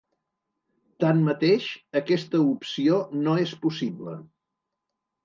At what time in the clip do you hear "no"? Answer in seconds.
3.27-3.37